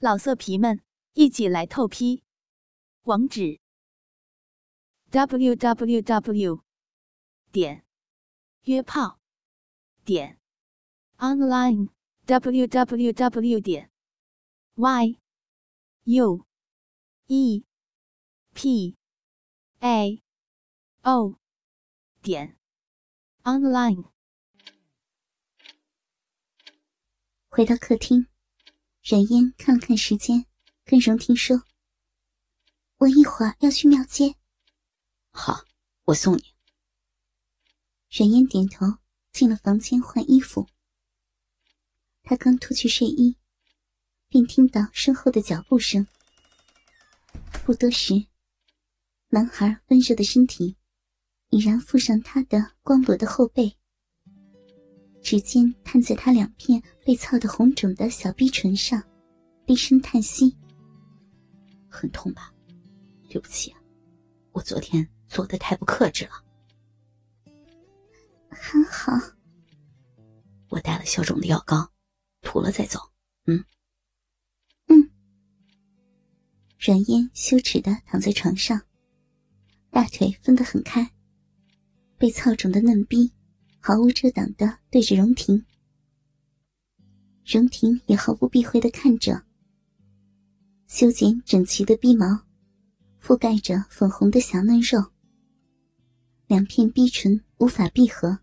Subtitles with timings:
[0.00, 0.80] 老色皮们，
[1.14, 2.22] 一起来透批！
[3.02, 3.58] 网址
[5.10, 6.62] ：w w w
[7.50, 7.84] 点
[8.62, 9.18] 约炮
[10.04, 10.38] 点
[11.16, 11.88] online
[12.26, 13.90] w w w 点
[14.76, 15.18] y
[16.04, 16.46] u
[17.26, 17.64] e
[18.54, 18.96] p
[19.80, 20.22] a
[21.02, 21.40] o
[22.22, 22.56] 点
[23.42, 24.04] online。
[27.48, 28.28] 回到客厅。
[29.10, 30.44] 冉嫣看了看时间，
[30.84, 31.62] 跟荣婷说
[32.98, 34.34] ：“我一会儿要去庙街。
[35.32, 35.64] ”“好，
[36.04, 36.54] 我送你。”
[38.12, 38.98] 冉嫣点头，
[39.32, 40.68] 进了房间换衣服。
[42.22, 43.38] 她刚脱去睡衣，
[44.28, 46.06] 便听到身后的脚步声。
[47.64, 48.26] 不多时，
[49.28, 50.76] 男孩温热的身体
[51.48, 53.74] 已然附上他的光裸的后背。
[55.28, 59.02] 指尖探在他两片被操得红肿的小逼唇上，
[59.66, 60.56] 低声叹息
[61.86, 62.50] ：“很痛吧？
[63.28, 63.78] 对不起啊，
[64.52, 66.30] 我昨天做的太不克制了。
[68.48, 69.12] ”“很好。
[70.70, 71.92] ”“我带了消肿的药膏，
[72.40, 72.98] 涂了再走。
[73.44, 73.62] ”“嗯。
[74.88, 75.10] ”“嗯。”
[76.80, 78.80] 软烟羞耻的躺在床上，
[79.90, 81.12] 大腿分得很开，
[82.16, 83.30] 被操肿的嫩逼。
[83.80, 85.64] 毫无遮挡的对着荣婷，
[87.46, 89.44] 荣婷也毫不避讳的看着。
[90.86, 92.26] 修剪整齐的鼻毛，
[93.22, 95.12] 覆盖着粉红的小嫩肉。
[96.46, 98.38] 两片逼唇无法闭合，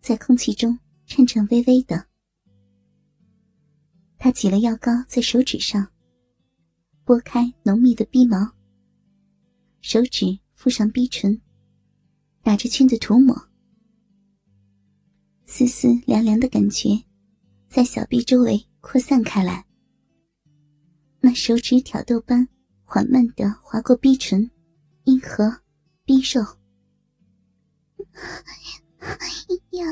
[0.00, 2.06] 在空气中颤颤巍巍的。
[4.16, 5.88] 他挤了药膏在手指上，
[7.04, 8.52] 拨开浓密的鼻毛，
[9.80, 11.40] 手指附上逼唇，
[12.42, 13.53] 打着圈的涂抹。
[15.46, 16.88] 丝丝凉凉的感觉，
[17.68, 19.64] 在小臂周围扩散开来。
[21.20, 22.48] 那手指挑逗般
[22.82, 24.50] 缓慢的划过逼唇、
[25.04, 25.60] 阴核、
[26.04, 26.42] 逼肉。
[29.72, 29.84] 呀！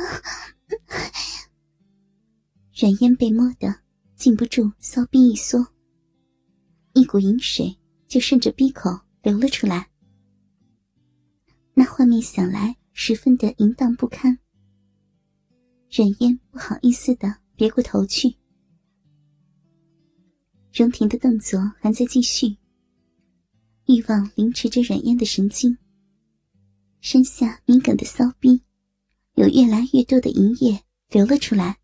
[2.74, 3.74] 软烟被摸得
[4.16, 5.66] 禁不住骚逼一缩，
[6.94, 8.91] 一股淫水就顺着逼口
[9.22, 9.88] 流了出来。
[11.74, 14.38] 那画面想来十分的淫荡不堪。
[15.94, 18.34] 冉烟不好意思的别过头去，
[20.72, 22.56] 荣婷的动作还在继续。
[23.84, 25.76] 欲望凌迟着冉烟的神经，
[27.03, 28.62] 身下敏感的骚逼，
[29.34, 31.78] 有越来越多的淫液流了出来。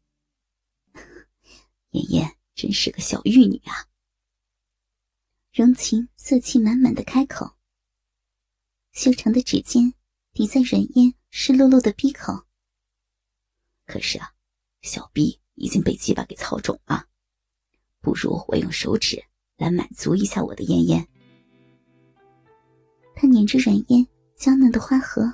[1.92, 3.92] 妍妍真是个小玉女啊！
[5.52, 7.58] 荣晴色气满满的开口，
[8.92, 9.92] 修长的指尖
[10.32, 12.47] 抵在冉烟湿漉漉的鼻口。
[13.88, 14.30] 可是啊，
[14.82, 17.06] 小臂已经被鸡巴给操肿了，
[18.02, 19.24] 不如我用手指
[19.56, 21.08] 来满足一下我的烟烟。
[23.16, 24.06] 他捻着软烟
[24.36, 25.32] 娇嫩的花核，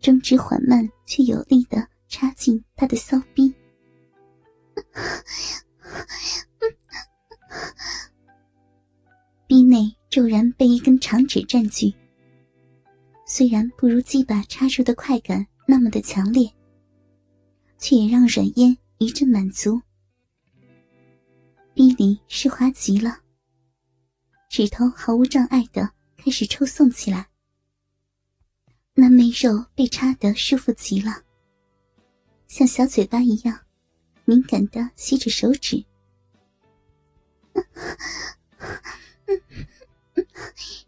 [0.00, 3.52] 中指缓慢却有力的插进他的骚逼，
[9.48, 11.92] 逼内骤然被一根长指占据，
[13.26, 16.48] 虽然不如鸡巴插入的快感那么的强烈。
[17.80, 19.80] 却也让阮嫣一阵满足，
[21.72, 23.20] 逼里湿滑极了，
[24.50, 27.28] 指头毫无障碍的开始抽送起来。
[28.92, 31.22] 那媚肉被插得舒服极了，
[32.46, 33.58] 像小嘴巴一样
[34.26, 35.82] 敏感的吸着手指，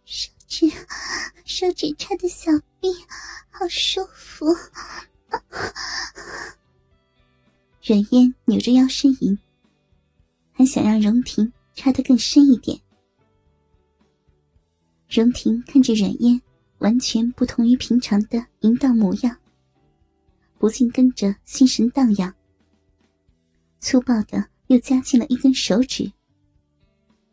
[0.04, 0.70] 手指
[1.46, 2.92] 手指插的小臂
[3.48, 4.46] 好舒服。
[7.84, 9.36] 阮嫣扭着腰呻吟，
[10.52, 12.80] 还想让荣婷插得更深一点。
[15.08, 16.40] 荣婷看着阮嫣
[16.78, 19.36] 完全不同于平常的淫荡模样，
[20.58, 22.32] 不禁跟着心神荡漾。
[23.80, 26.12] 粗暴的又加进了一根手指，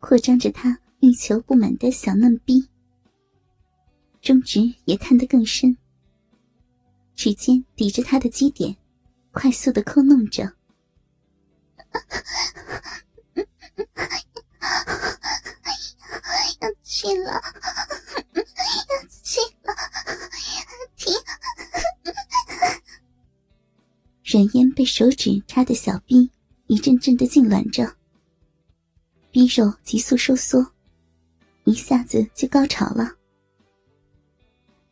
[0.00, 2.66] 扩张着她欲求不满的小嫩逼，
[4.20, 5.76] 中指也探得更深，
[7.14, 8.76] 指尖抵着她的基点。
[9.32, 10.42] 快速的抠弄着，
[16.60, 17.40] 要去了，
[18.34, 18.42] 要
[19.08, 19.74] 去了，
[20.96, 21.14] 停！
[24.22, 26.30] 冉嫣被手指插的小臂
[26.66, 27.96] 一阵阵的痉挛着，
[29.30, 30.72] 逼肉急速收缩，
[31.64, 33.16] 一下子就高潮了，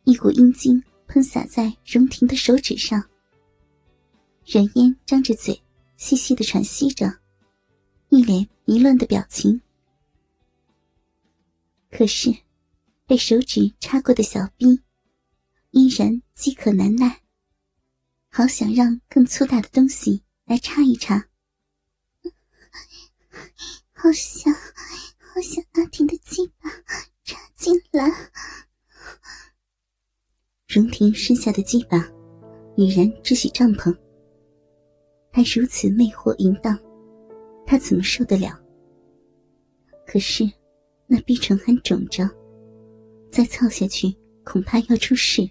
[0.05, 3.03] 一股阴茎喷洒在荣婷的手指上。
[4.51, 5.61] 冉嫣张着嘴，
[5.95, 7.19] 细细的喘息着，
[8.09, 9.61] 一脸迷乱的表情。
[11.91, 12.35] 可是，
[13.05, 14.81] 被手指插过的小臂，
[15.69, 17.21] 依然饥渴难耐，
[18.31, 21.27] 好想让更粗大的东西来插一插。
[23.91, 26.71] 好想，好想阿婷的鸡巴
[27.23, 28.31] 插进来。
[30.67, 32.11] 荣婷身下的鸡巴
[32.75, 33.95] 已然支起帐篷，
[35.39, 36.77] 他如此魅惑淫荡，
[37.65, 38.61] 他怎么受得了？
[40.05, 40.43] 可是
[41.07, 42.29] 那逼唇还肿着，
[43.31, 44.13] 再操下去
[44.43, 45.49] 恐怕要出事。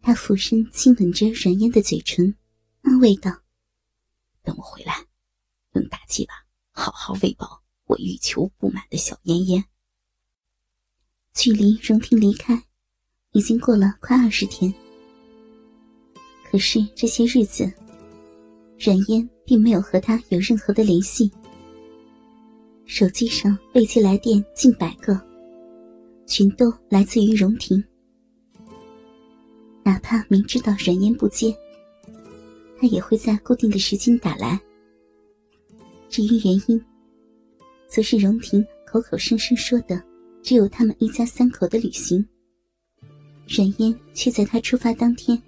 [0.00, 2.34] 他俯身亲吻着软烟的嘴唇，
[2.80, 3.30] 安慰道
[4.42, 4.94] ：“等我回来，
[5.74, 6.32] 用大鸡巴
[6.70, 9.62] 好好喂饱我欲求不满的小烟烟。”
[11.34, 12.64] 距离荣婷离开。
[13.32, 14.72] 已经过了快二十天，
[16.50, 17.70] 可是这些日子，
[18.84, 21.30] 阮嫣并没有和他有任何的联系。
[22.84, 25.16] 手机上未接来电近百个，
[26.26, 27.82] 全都来自于荣婷。
[29.84, 31.56] 哪怕明知道阮嫣不接，
[32.80, 34.60] 他也会在固定的时间打来。
[36.08, 36.84] 至于原因，
[37.86, 40.02] 则是荣婷口口声声说的，
[40.42, 42.26] 只有他们一家三口的旅行。
[43.46, 45.40] 阮嫣却在他出发当天，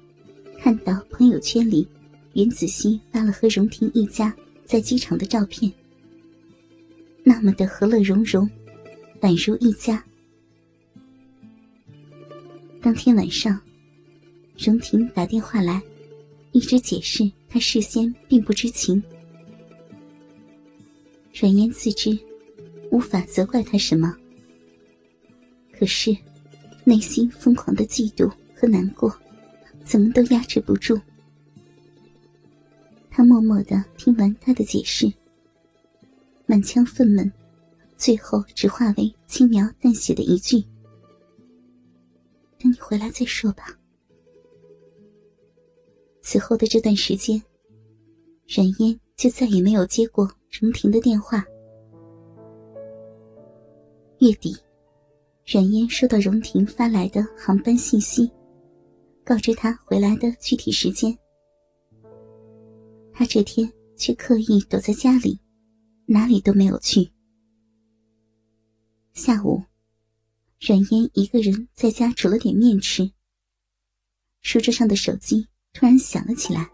[0.60, 1.86] 看到朋友圈里
[2.34, 4.34] 袁子熙发了和荣婷一家
[4.64, 5.72] 在机场的照片，
[7.22, 8.48] 那么的和乐融融，
[9.20, 10.04] 宛如一家。
[12.80, 13.60] 当天晚上，
[14.58, 15.80] 荣婷打电话来，
[16.52, 19.02] 一直解释她事先并不知情。
[21.32, 22.16] 阮嫣自知
[22.90, 24.14] 无法责怪他什么，
[25.72, 26.16] 可是。
[26.86, 29.10] 内心疯狂的嫉妒和难过，
[29.82, 31.00] 怎么都压制不住。
[33.16, 35.06] 他默默的听完他的解释，
[36.46, 37.30] 满腔愤懑，
[37.96, 40.58] 最后只化为轻描淡写的一句
[42.58, 43.66] ：“等你回来再说吧。”
[46.22, 47.40] 此后的这段时间，
[48.48, 51.46] 冉嫣就再也没有接过荣婷的电话。
[54.18, 54.56] 月底。
[55.46, 58.28] 冉嫣收到荣婷发来的航班信息，
[59.22, 61.16] 告知她回来的具体时间。
[63.16, 65.40] 他这天却刻意躲在家里，
[66.06, 67.12] 哪里都没有去。
[69.12, 69.62] 下午，
[70.58, 73.08] 冉嫣一个人在家煮了点面吃。
[74.40, 76.68] 书桌上的手机突然响了起来，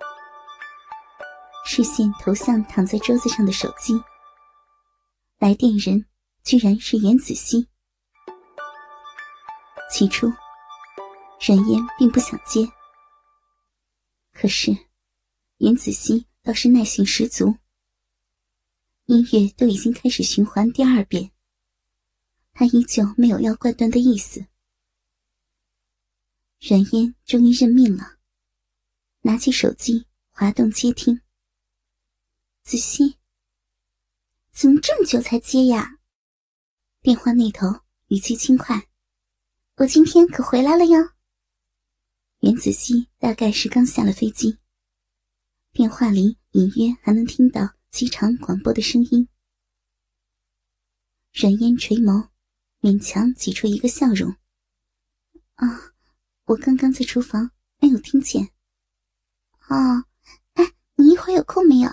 [1.66, 3.92] 视线投向躺在桌子上的手机。
[5.38, 6.06] 来电人
[6.42, 7.68] 居然是严子熙。
[9.92, 10.26] 起初，
[11.40, 12.66] 冉嫣并不想接，
[14.32, 14.74] 可是
[15.58, 17.56] 严子熙倒是耐性十足。
[19.06, 21.32] 音乐都已经开始循环第二遍，
[22.52, 24.46] 他依旧没有要挂断的意思。
[26.60, 28.18] 冉嫣终于认命了，
[29.22, 31.20] 拿起手机滑动接听。
[32.62, 33.16] 子熙，
[34.52, 35.98] 怎么这么久才接呀？
[37.02, 37.66] 电话那头
[38.08, 38.88] 语气轻快。
[39.76, 40.98] 我今天可回来了哟。
[42.40, 44.58] 袁子熙大概是刚下了飞机，
[45.80, 49.26] 电话里隐约还能听到机场广播的声音。
[51.32, 52.28] 冉嫣垂眸，
[52.82, 54.36] 勉强挤出一个笑容
[55.56, 55.94] ：“啊，
[56.44, 58.50] 我刚刚在厨房，没有听见。
[59.70, 60.04] ”“哦，
[60.52, 61.88] 哎，你一会儿有空没有？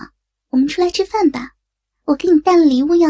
[0.48, 1.56] 我们出来吃饭吧，
[2.04, 3.08] 我给你带了礼物哟。”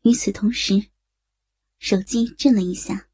[0.00, 0.88] 与此同时，
[1.78, 3.10] 手机震了一下。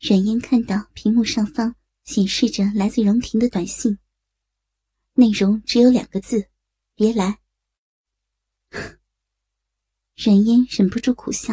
[0.00, 3.96] 冉嫣看到屏幕上方显示着来自荣婷的短信，
[5.14, 6.48] 内容只有两个字
[6.96, 7.40] ：“别来。”
[10.16, 11.52] 冉嫣忍不住苦笑，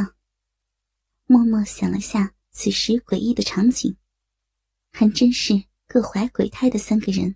[1.25, 3.97] 默默想了下此时诡异的场景，
[4.91, 7.35] 还真是各怀鬼胎的三个人。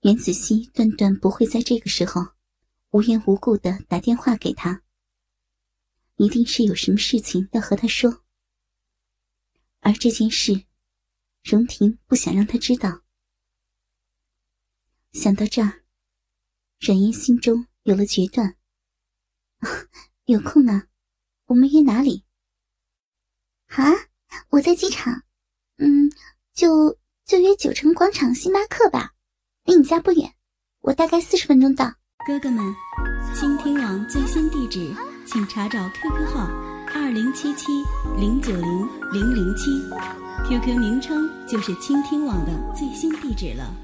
[0.00, 2.20] 袁子熙断断不会在这个时候
[2.90, 4.82] 无缘无故的打电话给他，
[6.16, 8.24] 一定是有什么事情要和他说。
[9.80, 10.64] 而这件事，
[11.42, 13.03] 荣婷不想让他知道。
[15.14, 15.84] 想到这儿，
[16.80, 18.56] 冉嫣心中有了决断。
[20.24, 20.88] 有空啊，
[21.46, 22.24] 我们约哪里？
[23.68, 23.92] 啊，
[24.50, 25.22] 我在机场。
[25.76, 26.10] 嗯，
[26.52, 29.12] 就就约九城广场星巴克吧，
[29.64, 30.34] 离你家不远，
[30.80, 31.94] 我大概四十分钟到。
[32.26, 32.74] 哥哥们，
[33.34, 34.92] 倾听网最新地址，
[35.24, 36.48] 请查找 QQ 号。
[36.92, 37.72] 二零七七
[38.18, 39.80] 零九零零零七
[40.48, 43.83] ，QQ 名称就是倾听网的最新地址了。